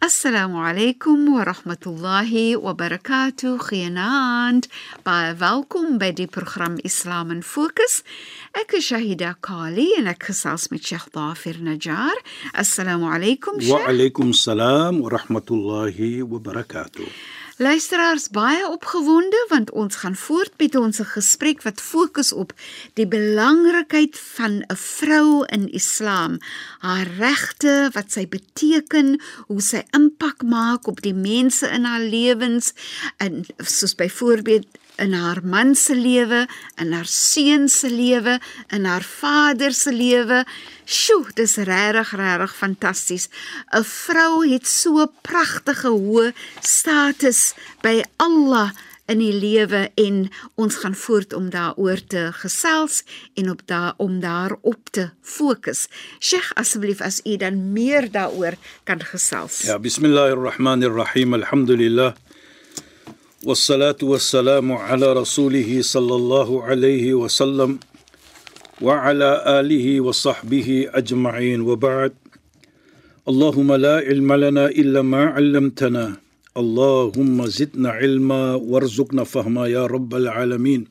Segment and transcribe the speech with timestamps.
[0.00, 3.58] Assalamu alaykum wa rahmatullahi wa barakatuh.
[3.60, 4.64] Goeienaand.
[5.04, 8.00] Baie welkom by die program Islam in Fokus.
[8.56, 12.16] Ek is Shahida Kali en ek gesels met Sheikh Dafir Najjar.
[12.56, 13.76] Assalamu alaykum Sheikh.
[13.76, 17.04] Wa alaykum salaam wa rahmatullahi wa barakatuh.
[17.60, 22.54] Luisteraars baie opgewonde want ons gaan voort met ons gesprek wat fokus op
[22.96, 26.38] die belangrikheid van 'n vrou in Islam,
[26.78, 32.72] haar regte, wat sy beteken, hoe sy impak maak op die mense in haar lewens
[33.16, 34.66] en soos byvoorbeeld
[35.00, 36.44] in haar man se lewe,
[36.80, 40.44] in haar seun se lewe, in haar vader se lewe.
[40.84, 43.28] Sjoe, dis regtig regtig fantasties.
[43.72, 48.70] 'n Vrou het so 'n pragtige hoë status by Allah
[49.10, 53.02] in die lewe en ons gaan voort om daaroor te gesels
[53.34, 55.88] en op daar om daarop te fokus.
[56.18, 59.62] Sheikh asseblief as u dan meer daaroor kan gesels.
[59.66, 61.34] Ja, bismillahirrahmanirrahim.
[61.34, 62.14] Alhamdulillah.
[63.44, 67.78] والصلاة والسلام على رسوله صلى الله عليه وسلم
[68.80, 72.12] وعلى آله وصحبه أجمعين وبعد.
[73.28, 76.16] اللهم لا علم لنا إلا ما علمتنا.
[76.56, 80.84] اللهم زدنا علما وارزقنا فهما يا رب العالمين.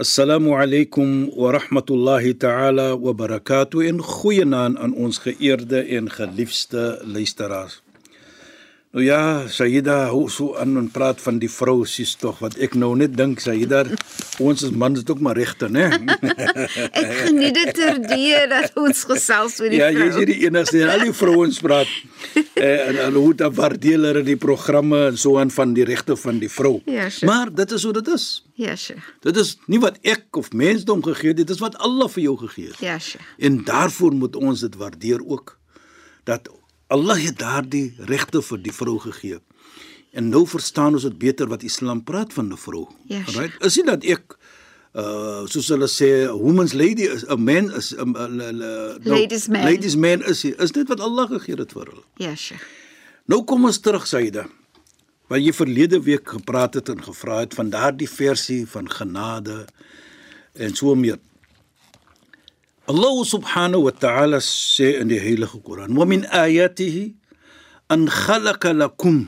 [0.00, 3.88] السلام عليكم ورحمة الله تعالى وبركاته.
[3.88, 7.00] إن خوينا أن ons geëerde en geliefde
[8.96, 12.78] Nou ja, Saida, hoe so aan en praat van die vrou sies tog wat ek
[12.80, 13.82] nou net dink Saida,
[14.40, 15.90] ons is mans is ook maar regte, né?
[17.02, 20.00] ek geniet dit terdee dat ons gesels met die ja, vrou.
[20.00, 21.92] Ja, jy is die enigste al die vrouens praat.
[22.38, 26.16] eh, en hulle hoe dan waardeer hulle die programme en so aan van die regte
[26.16, 26.78] van die vrou.
[26.88, 27.28] Ja, sure.
[27.28, 28.28] Maar dit is hoe dit is.
[28.64, 29.04] Ja, sure.
[29.28, 32.38] Dit is nie wat ek of mensdom gegee het, dit is wat Allah vir jou
[32.48, 32.80] gegee het.
[32.80, 33.28] Ja, sure.
[33.36, 35.58] En daarvoor moet ons dit waardeer ook
[36.24, 36.48] dat
[36.86, 39.40] Allah het daardie regte vir die vrou gegee.
[40.16, 42.86] En nou verstaan ons dit beter wat Islam praat van 'n vrou.
[43.08, 43.40] Sure.
[43.40, 43.64] right?
[43.64, 44.36] Is nie dat ek
[44.94, 49.48] uh soos hulle sê woman's lady is 'n man is 'n uh, uh, no, Ladies
[49.48, 49.64] man.
[49.64, 52.04] Ladies man is hy, is dit wat Allah gegee het vir hulle.
[52.16, 52.60] Ja, sure.
[53.26, 54.46] Nou kom ons terug Saida.
[55.28, 59.66] Wat jy verlede week gepraat het en gevra het van daardie versie van genade
[60.54, 61.18] en so meer.
[62.86, 67.14] Allah subhanahu wa ta'ala sê in die heilige Koran: "Wa min ayatihi
[67.90, 69.26] an khalaqa lakum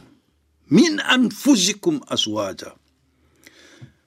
[0.71, 2.79] min anfusikum aswaja."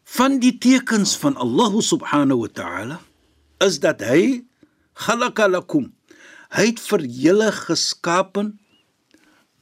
[0.07, 2.97] Van die tekens van Allah subhanahu wa ta'ala
[3.59, 4.47] is dat hy
[4.95, 5.91] khalaqa lakum
[6.55, 8.59] hy het vir julle geskapen 'n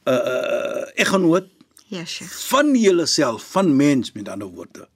[0.06, 1.46] uh, uh, eggenoot
[1.90, 2.30] Ja, sure.
[2.30, 4.86] van julleself, van mens met ander woorde.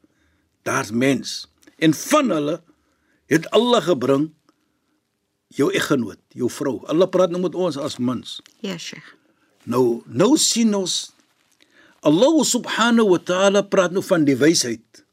[0.63, 2.63] Daar's mens en van hulle
[3.27, 4.31] het Allah gebring
[5.49, 6.85] jou eggenoot, jou vrou.
[6.87, 8.41] Allah praat nou met ons as mens.
[8.61, 9.03] Ja, sure.
[9.65, 11.13] Nou nou sien ons
[12.05, 15.05] Allah subhanahu wa ta'ala praat nou van die wysheid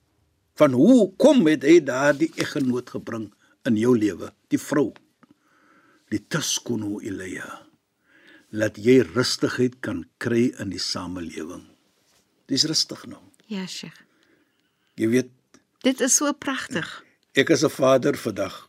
[0.56, 3.30] van hoe kom het hy daardie eggenoot gebring
[3.66, 4.92] in jou lewe, die vrou.
[6.12, 7.62] Die taskunu ilayha.
[8.52, 11.63] Laat jy rustigheid kan kry in die samelewing.
[12.48, 13.22] Dis rustig nou.
[13.48, 13.96] Ja, sure.
[15.00, 15.30] Jy weet,
[15.81, 17.03] Dit is so pragtig.
[17.34, 18.68] ek is 'n vader vandag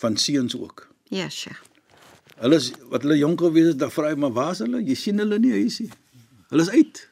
[0.00, 0.88] van seuns ook.
[1.10, 1.58] Ja, sure.
[2.40, 4.80] Hulle is wat hulle jonk gewees het, dan vra hy maar waar is hulle?
[4.86, 5.90] Jy sien hulle nie huis nie.
[6.52, 7.02] Hulle is uit.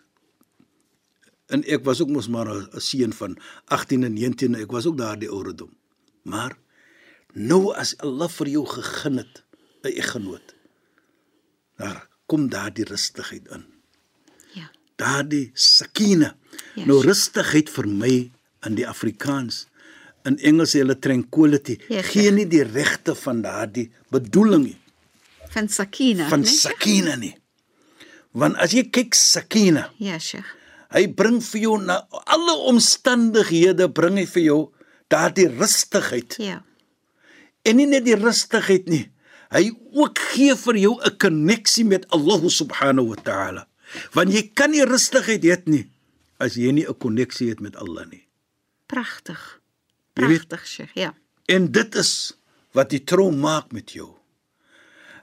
[1.52, 3.36] En ek was ook mos maar 'n seun van
[3.66, 5.72] 18 en 19, ek was ook daardie ouderdom.
[6.22, 6.56] Maar
[7.32, 9.42] nou as Allah vir jou gegee het
[9.82, 10.54] 'n eggenoot.
[11.76, 13.64] Daar kom daardie rustigheid in.
[14.52, 14.70] Ja.
[14.96, 16.36] Daardie sakina.
[16.74, 16.86] Yes.
[16.86, 18.30] Nou rustigheid vir my
[18.66, 19.66] in die Afrikaans
[20.28, 21.78] in Engels sê hulle tranquility.
[21.88, 24.76] Yes, Gee nie die regte van daardie bedoeling nie
[25.50, 26.46] Van Sakina, van né?
[26.52, 27.34] sakina nie.
[28.36, 30.44] Want as jy kyk sakina, Ja, sure.
[30.92, 34.58] hy bring vir jou na alle omstandighede bring hy vir jou
[35.08, 36.36] daardie rustigheid.
[36.38, 36.62] Ja.
[37.64, 39.06] En nie net die rustigheid nie.
[39.50, 43.66] hy ook gee vir jou 'n koneksie met Allah subhanahu wa ta'ala.
[44.12, 45.88] Want jy kan nie rustigheid hê nie
[46.38, 48.26] as jy nie 'n koneksie het met Allah nie.
[48.86, 49.57] Pragtig.
[50.18, 50.94] Pragtig, Sheikh.
[50.98, 51.12] Ja.
[51.48, 52.12] En dit is
[52.76, 54.10] wat die trou maak met jou.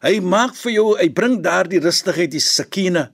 [0.06, 3.10] Hy maak vir jou, hy bring daardie rustigheid, die sakina.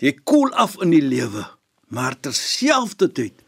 [0.00, 1.44] Jy koel af in die lewe,
[1.92, 3.42] maar terselfdertyd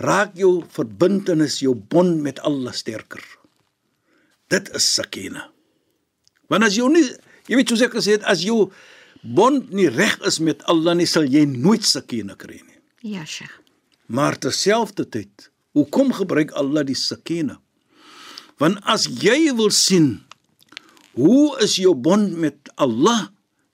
[0.00, 3.22] raak jou verbintenis, jou bond met Allah sterker.
[4.50, 5.48] Dit is sakina.
[6.50, 7.04] Want as jy nie,
[7.50, 8.70] jy weet soos ek gesê het, as jou
[9.22, 12.78] bond nie reg is met Allah nie, sal jy nooit sakina kry nie.
[13.14, 13.54] Ja, Sheikh.
[14.10, 17.60] Maar terselfdertyd, hoekom gebruik Allah die sakina?
[18.60, 20.20] Want as jy wil sien
[21.16, 23.30] hoe is jou bond met Allah,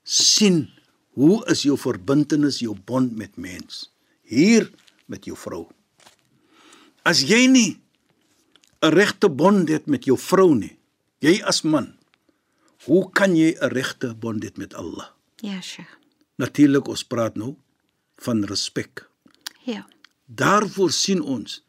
[0.06, 0.68] sien
[1.16, 3.88] hoe is jou verbintenis, jou bond met mens.
[4.26, 4.68] Hier
[5.10, 5.66] met jou vrou.
[7.06, 7.80] As jy nie
[8.82, 10.76] 'n regte bond het met jou vrou nie,
[11.20, 11.96] jy as man,
[12.86, 15.10] hoe kan jy 'n regte bond hê met Allah?
[15.42, 15.98] Ja, Sheikh.
[16.36, 17.56] Natuurlik ons praat nou
[18.16, 19.08] van respek.
[19.64, 19.86] Ja.
[20.26, 21.65] Daarvoor sien ons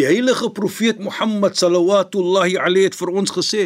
[0.00, 2.24] die heilige profeet Mohammed sallallahu
[2.56, 3.64] alayhi het vir ons gesê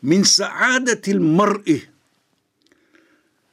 [0.00, 1.80] min sa'adatil mar'i.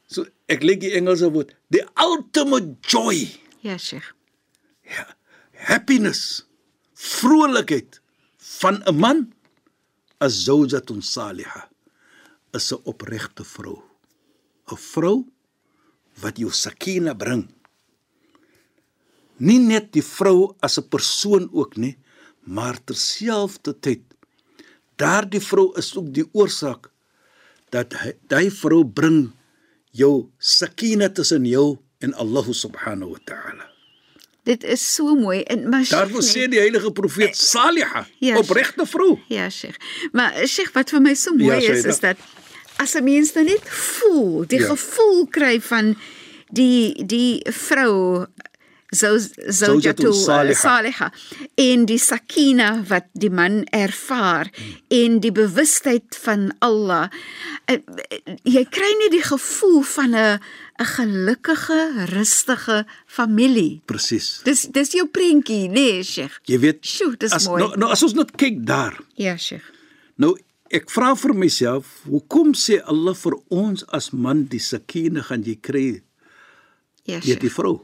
[0.06, 3.26] So ek lê die Engelse woord the ultimate joy.
[3.66, 4.14] Ja, Sheikh.
[5.68, 6.46] happiness
[6.94, 8.00] vrolikheid
[8.60, 9.18] van 'n man
[10.18, 11.66] as zawjatun salihah
[12.54, 13.82] is 'n opregte vrou.
[14.70, 15.26] 'n vrou
[16.22, 17.50] wat jou sakina bring
[19.38, 21.96] nie net die vrou as 'n persoon ook nie
[22.44, 24.00] maar terselfdertyd
[24.96, 26.90] daardie vrou is ook die oorsaak
[27.70, 29.30] dat hy, daai vrou bring
[29.92, 33.66] jou sakina tussen jou en Allah subhanahu wa ta'ala
[34.48, 36.30] Dit is so mooi en maar Sheikh, Daarvoor nee.
[36.30, 39.18] sê die heilige profeet Salihah, Ja, opregte vrou.
[39.28, 39.76] Ja, Sheikh.
[40.12, 42.16] Maar eh, Sheikh, wat vir my so mooi Ja, is is dat
[42.80, 44.66] as 'n mens nou net voel, die Ja.
[44.72, 45.96] gevoel kry van
[46.50, 48.24] die die vrou
[48.92, 50.56] Zawjatu Salihah.
[50.56, 51.10] Salihah
[51.60, 54.48] en die sakina wat die man ervaar
[54.88, 57.10] en die bewustheid van Allah.
[57.66, 57.74] eh,
[58.10, 60.40] eh, Jy kry net die gevoel van 'n
[60.80, 63.82] 'n gelukkige, rustige familie.
[63.84, 64.40] Presies.
[64.44, 66.40] Dis dis jou prentjie, nee, Sheikh.
[66.44, 67.62] Jy weet, Sjoe, dis as mooi.
[67.62, 68.96] nou, nou as ons net kyk daar.
[69.16, 69.64] Ja, Sheikh.
[70.16, 70.36] Nou
[70.70, 75.56] ek vra vir myself, hoekom sê Allah vir ons as man die sakine gaan jy
[75.60, 76.02] kry
[77.04, 77.52] Ja, deur die Sheikh.
[77.54, 77.80] vrou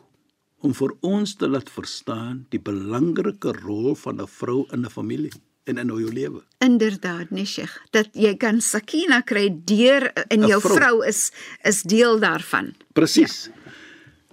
[0.65, 5.33] om vir ons te laat verstaan die belangrike rol van 'n vrou in 'n familie
[5.65, 6.43] en in jou lewe.
[6.59, 10.77] Inderdaad, nee Sheikh, dat jy kan sakina kry deur in 'n jou vrou.
[10.77, 11.33] vrou is
[11.63, 12.75] is deel daarvan.
[12.93, 13.45] Presies.
[13.45, 13.73] Ja.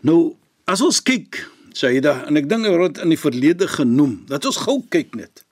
[0.01, 0.35] Nou,
[0.65, 4.57] as ons kyk, Saida, en ek dink ek het in die verlede genoem, dat ons
[4.57, 5.45] gou kyk net.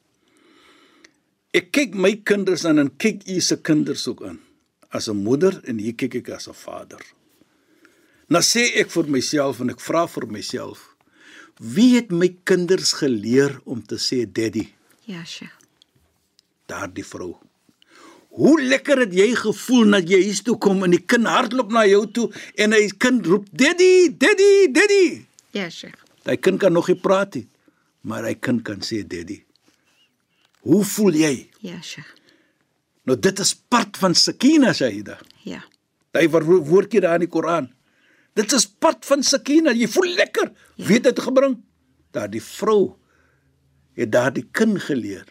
[1.51, 4.39] Ek kyk my kinders aan en kyk u se kinders ook aan.
[4.89, 6.99] As 'n moeder en hier kyk ek as 'n vader.
[8.29, 10.83] Nou sê ek vir myself en ek vra vir myself,
[11.59, 14.67] wie het my kinders geleer om te sê daddy?
[15.09, 15.55] Ja, Sheikh.
[16.69, 17.33] Daardie vrou.
[18.39, 21.81] Hoe lekker het jy gevoel dat jy huis toe kom en die kind hardloop na
[21.89, 22.27] jou toe
[22.61, 25.05] en hy kind roep daddy, daddy, daddy.
[25.57, 25.97] Ja, Sheikh.
[26.29, 27.47] Hy kind kan nog nie praat nie,
[28.05, 29.41] maar hy kind kan sê daddy.
[30.69, 31.33] Hoe voel jy?
[31.65, 32.13] Ja, Sheikh.
[33.09, 35.17] Nou dit is part van sakina Saida.
[35.43, 35.63] Ja.
[36.13, 37.71] Wo- woordjie daar in die Koran.
[38.37, 39.71] Dit is part van sakina.
[39.75, 40.51] Jy voel lekker.
[40.75, 40.85] Ja.
[40.87, 41.57] Weet dit gebring?
[42.11, 42.95] Daardie vrou
[43.99, 45.27] het daardie kind geleer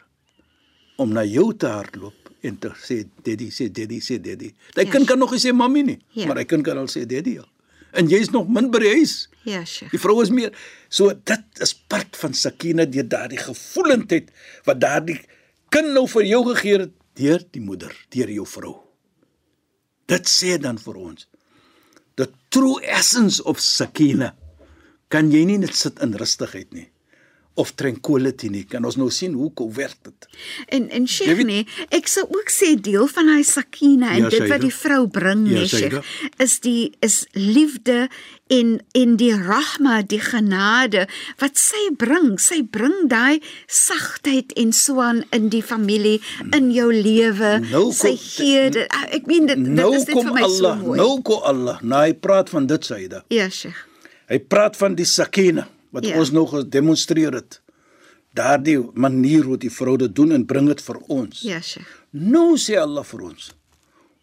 [1.00, 2.14] om na jou te hardloop
[2.45, 4.52] en te sê daddy, sê daddy, sê daddy.
[4.76, 4.90] Hy Ja.
[4.90, 6.26] kind kan nog nie sê mami nie, Ja.
[6.26, 7.49] maar hy kind kan al sê daddy al.
[7.93, 9.28] En jy's nog min by die huis.
[9.45, 9.90] Ja, Sheikh.
[9.90, 10.52] Die vrou is meer
[10.88, 14.31] so dit is part van sakina deur daardie gevoelendheid
[14.64, 15.21] wat daardie
[15.71, 18.76] kind nou vir jou gegee het deur die moeder, deur jou vrou.
[20.07, 21.26] Dit sê dan vir ons
[22.18, 24.34] the true essence of sakina
[25.08, 26.88] kan jy nie net sit in rustigheid nie
[27.59, 28.62] of tranquility nie.
[28.71, 30.29] Kan ons nou sien hoe kom werk dit?
[30.75, 34.47] En en Sheikh nee, ek sou ook sê deel van hy sakina en Ja, dit
[34.50, 35.71] wat die vrou bring Ja, nee.
[35.71, 35.99] Sheikh,
[36.43, 38.07] is die is liefde
[38.55, 41.07] en en die rahma, die genade
[41.43, 42.37] wat sy bring.
[42.41, 46.19] Sy bring daai sagtheid en so aan in die familie,
[46.57, 47.59] in jou lewe.
[47.73, 50.79] Nou sy gee dit ah, ek meen dit Nou dit is net vir my Allah,
[50.79, 51.00] so mooi.
[51.03, 51.83] nou kom Allah.
[51.83, 53.25] Nou hy praat van dit Saida.
[53.35, 53.85] Ja, Sheikh.
[54.29, 56.18] Hy praat van die sakina wat Ja.
[56.18, 57.61] ons nog gedemonstreer het.
[58.35, 61.40] Daardie manier hoe die vrou dit doen en bring dit vir ons.
[61.40, 61.88] Ja, Sheikh.
[62.11, 63.50] Nou sê Allah vir ons: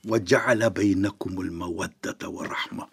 [0.03, 2.88] "Wa ja'ala bainakum al-mawaddata wa rahma."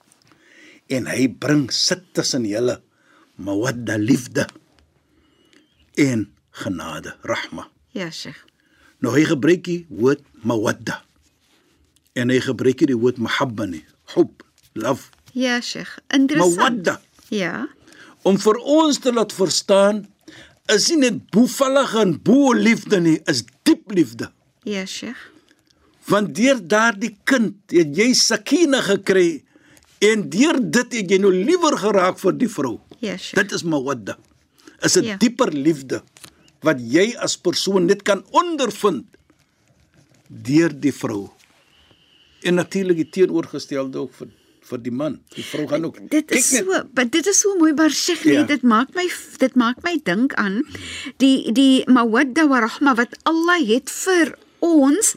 [0.89, 2.81] En hy bring sit tussen julle
[3.37, 4.47] mawadda liefde
[5.95, 7.69] en genade, rahma.
[7.93, 8.45] Ja, Sheikh.
[9.03, 11.03] Nou hy gebruik die woord mawadda.
[12.15, 13.85] En hy gebruik die woord mahabba nie.
[14.15, 14.43] Hub,
[14.75, 15.99] love, Ja, Sheikh.
[16.13, 16.57] Interessant.
[16.57, 17.01] mawadda.
[17.29, 17.69] Ja.
[18.23, 20.05] Om vir ons te laat verstaan
[20.73, 24.31] is nie net boevallig en bo liefde nie, is diep liefde.
[24.69, 25.19] Ja, Sheikh.
[26.11, 29.43] Want deur daardie kind het jy sakina gekry
[30.03, 32.77] en deur dit het jy nou liewer geraak vir die vrou.
[33.03, 33.39] Ja, Sheikh.
[33.43, 34.19] Dit is mawadda.
[34.83, 35.11] Is 'n Ja.
[35.11, 35.17] ja.
[35.17, 36.03] dieper liefde
[36.63, 39.05] wat jy as persoon net kan ondervind
[40.29, 41.31] deur die vrou.
[42.43, 44.29] En natuurlik die teenoorgestelde ook vir
[44.69, 45.19] vir die man.
[45.35, 48.25] Die vrou gaan ook Dit is net, so, maar dit is so mooi maar Sheikh,
[48.25, 48.43] nee, Ja.
[48.49, 50.63] dit maak my dit maak my dink aan
[51.19, 55.15] die die mawadda wa rahma wat Allah het vir ons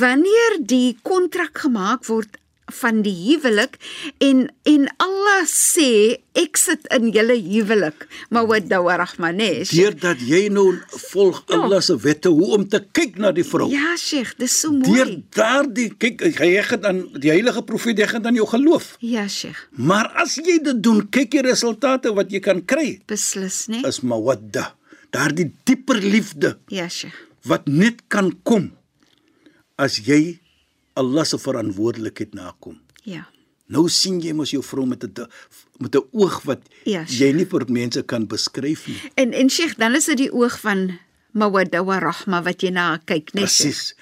[0.00, 2.38] wanneer die kontrak gemaak word
[2.72, 3.76] van die huwelik
[4.18, 9.76] en en Allah sê ek sit in julle huwelik mawadda wa rahma nee Sheikh.
[10.00, 10.72] deurdat jy nou
[11.12, 11.60] volg Ja.
[11.62, 13.68] Allah se wette hoe om te kyk na die vrou.
[13.70, 15.22] Ja, Sheikh, dis so Deur mooi.
[15.30, 18.96] daardie kyk jy gaan dan die heilige profeet jy gaan dan jou geloof.
[19.00, 23.00] Ja, Sheikh, Maar as jy dit doen, kyk die resultate wat jy kan kry.
[23.06, 23.82] beslis, nee.
[23.86, 24.74] Is mawadda.
[25.14, 27.14] Daardie dieper liefde Ja, Sheikh.
[27.44, 28.72] wat net kan kom
[29.78, 30.40] as jy
[30.96, 32.78] Allah se verantwoordelikheid nakom.
[33.06, 33.26] Ja.
[33.72, 35.26] Nou sien jy mos jou vrou met 'n
[35.78, 39.00] met 'n oog wat Ja, jy nie vir mense kan beskryf nie.
[39.14, 40.98] En en Sheikh, dan is dit die oog van
[41.32, 43.30] mawadda wa rahma wat jy na kyk.
[43.30, 43.32] Sheikh.
[43.32, 43.94] Presies.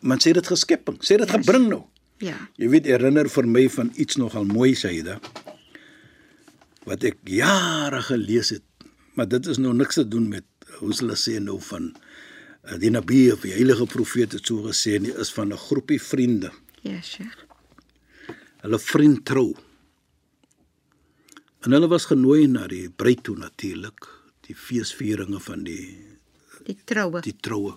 [0.00, 1.82] Man sê dit geskepping, sê dit Ja, gebring nou.
[2.18, 2.36] Ja.
[2.56, 5.20] Jy weet herinner vir my van iets nogal mooi Saida
[6.84, 8.62] wat ek jare gelees het.
[9.14, 10.44] Maar dit is nou niks te doen met
[10.78, 12.00] hoe hulle sê nou van eh,
[12.80, 16.50] die Nabi of die heilige profeet het so gesê nie is van 'n groepie vriende.
[16.82, 17.44] Ja, Sheikh.
[18.62, 19.54] Hulle vriend trou.
[21.60, 24.06] En hulle was genooi na die bruid toe natuurlik,
[24.46, 25.98] die feesvieringe van die
[26.66, 27.20] Die troue.
[27.20, 27.76] die troue.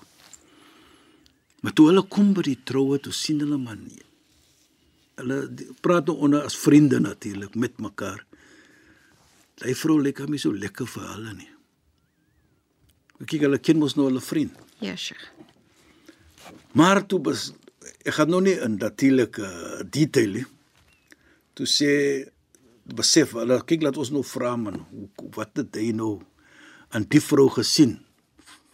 [1.61, 3.89] Maar toe hulle kom by die troue, toe sien hulle man
[5.19, 8.25] hulle die- praat nou onder as vriende natuurlik met mekaar.
[9.55, 11.49] Daai vrou lyk hom nie so lekker vir hulle nie.
[13.25, 14.53] Kyk, hulle ken mos nou hulle vriend.
[14.79, 15.27] Ja, Sheikh.
[16.71, 17.49] Maar toe bes,
[18.05, 20.45] ek gaan nou nie in natuurlike uh, detail nie.
[21.57, 21.91] Toe sê
[22.89, 26.17] besef hulle kyk laat ons nou vra man, hoe wat het hy nou
[26.95, 27.97] aan die vrou gesien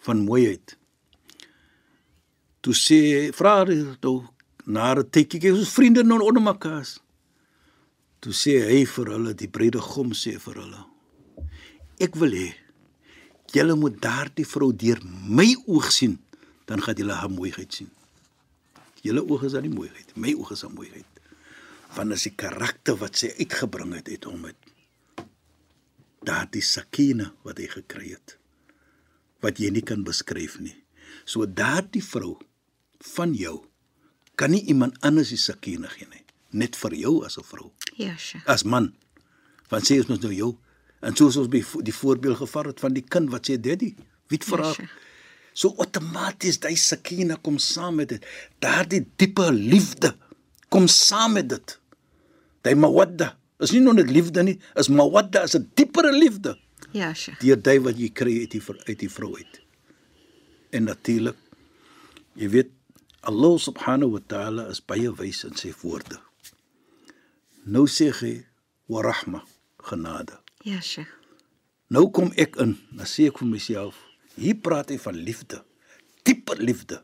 [0.06, 0.78] van mooiheid?
[2.64, 3.00] Toe sê
[3.36, 4.22] vra hy toe
[4.66, 6.86] na 'n tydjie kyk ons vriende nou onder mekaar.
[8.22, 10.84] Toe sê hy vir hulle die bruidegom sê vir hulle
[12.00, 12.48] Ek wil hê
[13.56, 16.18] julle moet daardie vrou deur my oog sien,
[16.68, 17.90] dan gaan julle haar mooiheid sien.
[19.06, 21.06] Julle oog is aan die mooiheid, my oog is aan mooiheid.
[21.96, 24.56] Want as die karakter wat sy uitgebring het uit hom het
[26.26, 28.32] daardie sakina wat hy gekry het
[29.46, 30.74] wat jy nie kan beskryf nie.
[31.30, 32.32] So daardie vrou
[33.14, 33.60] van jou
[34.36, 38.16] kan nie iemand anders die sakina gee nie, net vir jou as 'n vrou Ja,
[38.18, 38.42] Sheikh.
[38.48, 38.96] as man.
[39.70, 40.58] Want sê ons nou jou
[41.06, 43.92] en soos ons by die voorbeeld gevat het van die kind wat sê daddy,
[44.30, 44.80] wie het vir haar
[45.56, 48.26] so outomaties daai sakina kom saam met dit.
[48.64, 50.12] Daardie diepe liefde
[50.74, 51.78] kom saam met dit.
[52.66, 53.32] Daai mawadda
[53.64, 56.58] is nie net liefde nie, is mawadda is 'n diepere liefde
[56.92, 57.40] Ja, Sheikh.
[57.40, 59.62] deur dit wat jy kry uit die uit die vrou uit.
[60.72, 61.36] En natuurlik
[62.36, 62.72] jy weet
[63.22, 66.20] Allah subhanahu wa ta'ala is baie wys in sy woorde.
[67.66, 68.46] Nou sê hy
[68.88, 69.44] wa rahma
[69.78, 70.45] genade.
[70.66, 71.12] Ja, Sheikh.
[71.94, 74.00] Nou kom ek in, dan sê ek vir myself,
[74.34, 75.60] hier praat hy van liefde.
[76.26, 77.04] Dieper liefde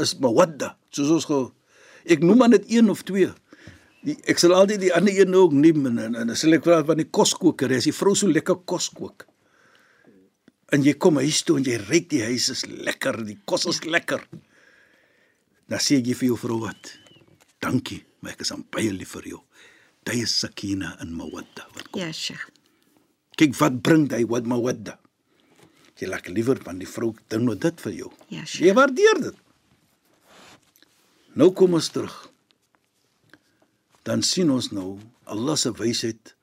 [0.00, 1.38] is mawadda, soos ons ge
[2.14, 3.32] ek noem maar net een of twee.
[4.06, 6.64] Die ek sal altyd die ander een ook neem en en, en dan sal ek
[6.68, 9.26] praat van die koskoker, as die vrou so lekker kos kook.
[10.72, 13.82] En jy kom huis toe en jy ruik die huis is lekker, die kos is
[13.84, 14.22] lekker.
[15.68, 16.94] Dan sê jy vir jou vrou wat?
[17.62, 19.44] Dankie, maar ek is aan baie lief vir jou.
[20.06, 22.02] Dit is sakina en mawadda wat kom.
[22.02, 22.46] Ja, Sheikh.
[23.40, 24.98] Kyk wat bring hy wat mawadda.
[26.00, 28.10] Jy laat liewer van die vrou doen nou dit vir jou.
[28.32, 28.66] Ja, sure.
[28.66, 29.38] Jy waardeer dit.
[31.38, 32.14] Nou kom ons terug.
[34.04, 34.98] Dan sien ons nou
[35.30, 36.34] Allah se wysheid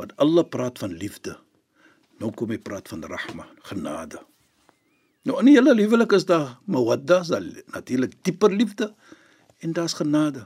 [0.00, 1.36] wat alle praat van liefde.
[2.18, 4.20] Nou kom hy praat van rahma, genade.
[5.24, 8.90] Nou in die hele lieflik is daar mawadda, is daar natuurlik dieper liefde
[9.64, 10.44] en daar's genade.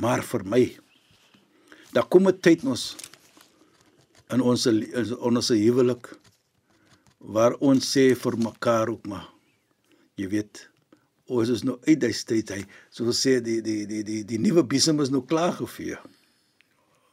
[0.00, 0.64] Maar vir my
[1.92, 2.96] daar kom 'n tyd ons
[4.34, 6.10] in ons in ons huwelik
[7.20, 9.26] waar ons sê vir mekaar ook maar
[10.20, 10.64] jy weet
[11.30, 12.60] ons is nou uit daai tyd hy
[12.90, 15.98] so sê die die die die die nuwe besem is nou klaar gevee.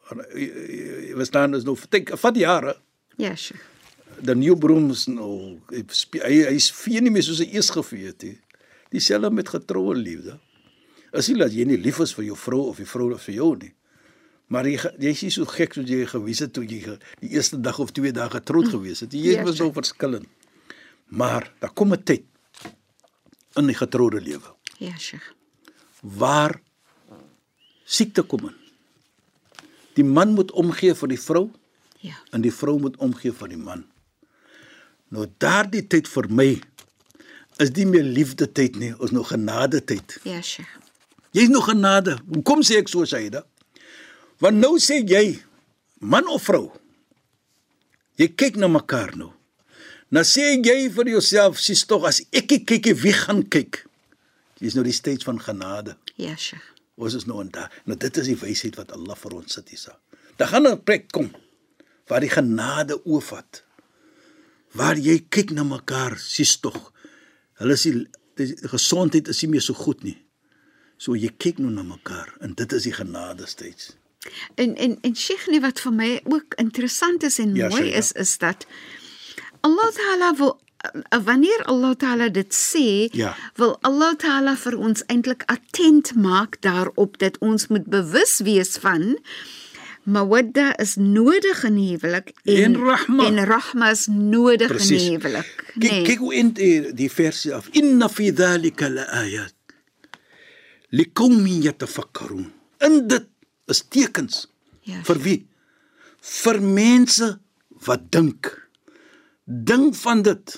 [0.07, 2.75] Eh, eh, We staan is nou dink vat jare
[3.17, 3.61] Ja, Sheikh.
[4.21, 8.25] die nuwe broom is nou hy hy's vee nie meer soos hy eers gevee het.
[8.91, 10.39] Dieselfde met getroue liefde.
[11.13, 13.55] As jy laat jy nie lief is vir jou vrou of die vrou vir jou
[13.57, 13.73] nie.
[14.47, 16.79] Maar jy jy is nie so gek soos jy gewys het toe jy
[17.19, 19.11] die eerste dag of twee dae getroud gewees het.
[19.13, 20.27] Jy Ja, was so verskillend.
[21.07, 22.23] Maar daar kom 'n tyd
[23.55, 25.33] in die getroude lewe Ja, Sheikh.
[26.01, 26.61] waar
[27.85, 28.55] siekte kom in.
[29.95, 31.49] Die man moet omgee vir die vrou
[31.99, 32.13] Ja.
[32.31, 33.85] en die vrou moet omgee vir die man.
[35.09, 36.61] Nou daardie tyd vir my
[37.59, 40.19] is nie meer liefde tyd nie, ons nou genade tyd.
[40.23, 40.69] Ja, Sheikh.
[41.31, 42.17] Jy's nog genade.
[42.33, 43.45] Hoekom sê ek so Saida?
[44.43, 45.39] Want nou sê jy
[45.99, 46.69] man of vrou.
[48.17, 49.31] Jy kyk na mekaar nou.
[50.13, 53.83] Nou sê jy vir jouself, sies tog as ek kyk, wie gaan kyk?
[54.61, 55.97] Jy's nou die stage van genade.
[56.17, 56.73] Ja, Sheikh.
[56.97, 57.69] Ons is nou in daai.
[57.85, 59.97] Nou dit is die wysheid wat Allah vir ons sit hier.
[60.37, 61.29] Daar gaan 'n plek kom
[62.07, 63.63] waar die genade oorvat.
[64.73, 66.93] Waar jy kyk na mekaar, sies tog.
[67.59, 70.17] Hulle is die, die gesondheid is nie meer so goed nie.
[70.97, 73.95] So jy kyk nou na mekaar en dit is die genade steeds.
[74.55, 77.97] En en en Sheikh, wat vir my ook interessant is en Ja, mooi Sheikh, ja.
[77.97, 78.65] is is dat
[79.61, 80.59] Allah Taala wil
[81.13, 83.35] uh, wanneer Allah Taala dit sê, Ja.
[83.55, 89.17] wil Allah Taala vir ons eintlik attent maak daarop dat ons moet bewus wees van
[90.07, 93.25] mawadda is nodig in huwelik En rahma.
[93.25, 95.01] en rahma is nodig in Presies.
[95.01, 95.65] die huwelik.
[95.75, 96.03] Nee.
[96.03, 97.67] kyk hoe in die, die versie af.
[97.71, 99.53] Inna fi dhalika laayat
[100.89, 102.51] liqaumin yatafakkarun.
[102.79, 103.25] In dit
[103.71, 104.45] is tekens.
[104.87, 105.37] Ja, Vir wie?
[106.21, 107.37] Vir mense
[107.85, 108.49] wat dink.
[109.45, 110.57] Dink van dit.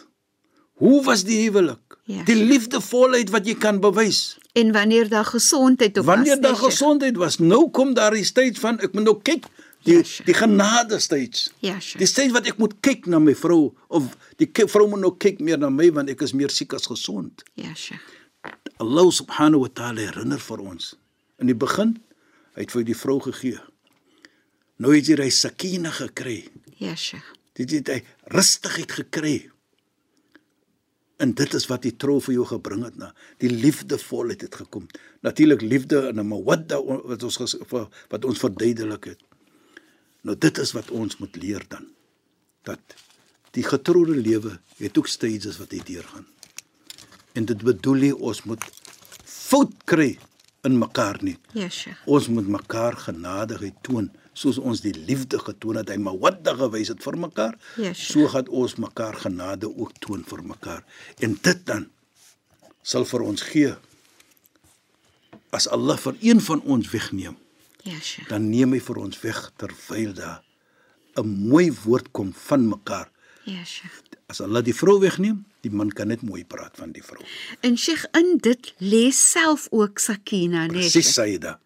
[0.79, 1.97] Hoe was die huwelik?
[2.09, 2.23] Ja.
[2.25, 4.37] Die liefdevolheid wat jy kan bewys.
[4.57, 6.71] En wanneer daar gesondheid op Wanneer was, daar nee, Sheikh.
[6.71, 9.45] gesondheid was, nou kom daar die tyd van ek moet nou kyk
[9.85, 11.51] die Ja, die genade steeds.
[11.59, 11.99] Ja, Sheikh.
[12.01, 14.09] Die tyd wat ek moet kyk na my vrou of
[14.41, 17.43] die vrou moet nou kyk meer na my want ek is meer siek as gesond.
[17.53, 18.01] Ja, Sheikh.
[18.79, 20.93] Allah subhanahu wa ta'ala herinner vir ons.
[21.39, 21.97] In die begin,
[22.59, 23.59] hy het vir die vrou gegee.
[24.83, 26.41] Nou het jy hy sakina gekry.
[26.79, 27.23] Ja, Sheikh.
[27.55, 28.01] Dit het hy
[28.35, 29.37] rustigheid gekry.
[31.23, 34.87] En dit is wat die trou vir jou gebring het na die liefdevolheid het gekom.
[35.23, 37.55] Natuurlik liefde en 'n mawadda wat ons ges,
[38.09, 39.21] wat ons verduidelik het.
[40.23, 41.87] Nou dit is wat ons moet leer dan.
[42.63, 42.79] Dat
[43.51, 46.27] die getroude lewe het ook stages wat hy deurgaan.
[47.33, 48.63] En dit bedoel nie ons moet
[49.23, 50.19] fout kry
[50.63, 51.37] in mekaar nie.
[51.53, 51.97] Ja, Sheikh.
[52.05, 57.03] Ons moet mekaar genadigheid toon soos ons die liefde getoon het hy mawadda gewys het
[57.03, 57.55] vir mekaar.
[57.77, 58.11] Ja, Sheikh.
[58.11, 60.83] so gaan ons mekaar genade ook toon vir mekaar.
[61.19, 61.87] En dit dan
[62.83, 63.73] sal vir ons gee
[65.51, 67.37] as Allah vir een van ons wegneem,
[67.83, 68.27] Ja, Sheikh.
[68.29, 70.43] dan neem hy vir ons weg terwyl daar
[71.17, 73.09] 'n mooi woord kom van mekaar.
[73.47, 74.01] Ja, Sheikh.
[74.29, 77.23] As Allah die vrou wegneem, die man kan net mooi praat van die vrou.
[77.65, 80.81] En Sheikh, in dit lê self ook sakina, nee.
[80.83, 81.13] Presies?
[81.13, 81.57] Saida.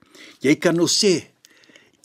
[0.43, 1.15] Jy kan nou sê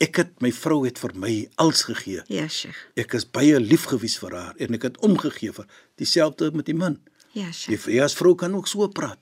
[0.03, 2.25] ek het my vrou het vir my als gegee.
[2.33, 2.79] Ja, Sheikh.
[2.99, 5.69] Ek is baie lief gewees vir haar en ek het omgegee vir
[6.01, 6.99] dieselfde met die man.
[7.37, 7.87] Ja, Sheikh.
[7.87, 9.21] Die jy as vrou kan ook so praat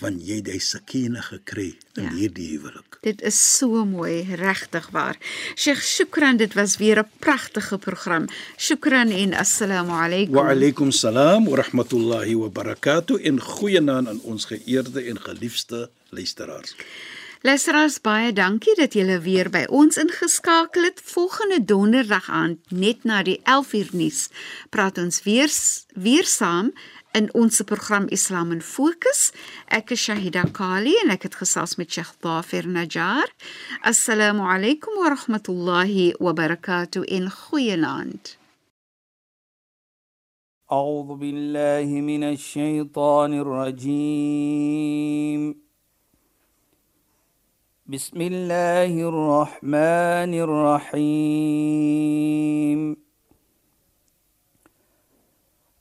[0.00, 2.10] want jy het hy sakine gekry in Ja.
[2.10, 2.98] hierdie huwelik.
[3.02, 5.16] Dit is so mooi, regtig waar.
[5.54, 8.26] Sheikh, shukran, dit was weer 'n pragtige program.
[8.56, 10.34] Shukran en assalamu alaykum.
[10.34, 16.74] Wa alaykum salaam wa rahmatullahi wa barakatuh en goeienaand aan ons geëerde en geliefde luisteraars.
[17.42, 21.00] Luisteraars, baie dankie dat julle weer by ons ingeskakel het.
[21.04, 24.28] Volgende donderdag aand net na die 11uur nuus
[24.70, 25.48] praat ons weer
[25.94, 26.72] weer saam
[27.13, 29.31] in ons program Islam in Fokus.
[29.67, 33.27] Ek is Shahida Kali en ek het gesels met Sheikh Dafer Najjar.
[33.85, 38.37] Assalamu alaykum wa rahmatullahi wa barakatuh in goeienaand.
[40.73, 45.41] أعوذ بالله من الشيطان الرجيم
[47.85, 50.33] بسم الله الرحمن
[51.03, 52.79] الرحيم